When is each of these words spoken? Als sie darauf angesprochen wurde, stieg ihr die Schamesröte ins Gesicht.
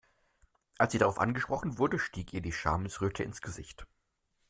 Als 0.79 0.93
sie 0.93 0.97
darauf 0.97 1.19
angesprochen 1.19 1.77
wurde, 1.77 1.99
stieg 1.99 2.33
ihr 2.33 2.41
die 2.41 2.51
Schamesröte 2.53 3.21
ins 3.21 3.39
Gesicht. 3.43 3.85